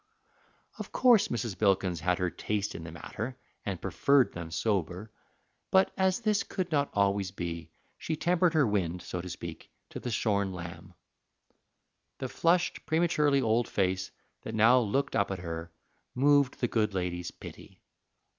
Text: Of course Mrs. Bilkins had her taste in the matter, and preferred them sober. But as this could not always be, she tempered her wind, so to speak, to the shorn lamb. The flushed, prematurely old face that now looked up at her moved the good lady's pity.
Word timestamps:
Of 0.79 0.91
course 0.91 1.27
Mrs. 1.27 1.55
Bilkins 1.59 1.99
had 1.99 2.17
her 2.17 2.31
taste 2.31 2.73
in 2.73 2.85
the 2.85 2.91
matter, 2.91 3.37
and 3.63 3.79
preferred 3.79 4.33
them 4.33 4.49
sober. 4.49 5.11
But 5.69 5.93
as 5.95 6.21
this 6.21 6.41
could 6.41 6.71
not 6.71 6.89
always 6.95 7.29
be, 7.29 7.69
she 7.99 8.15
tempered 8.15 8.55
her 8.55 8.65
wind, 8.65 9.03
so 9.03 9.21
to 9.21 9.29
speak, 9.29 9.69
to 9.91 9.99
the 9.99 10.09
shorn 10.09 10.53
lamb. 10.53 10.95
The 12.17 12.29
flushed, 12.29 12.83
prematurely 12.87 13.41
old 13.43 13.67
face 13.67 14.09
that 14.41 14.55
now 14.55 14.79
looked 14.79 15.15
up 15.15 15.29
at 15.29 15.37
her 15.37 15.71
moved 16.15 16.61
the 16.61 16.67
good 16.67 16.95
lady's 16.95 17.29
pity. 17.29 17.83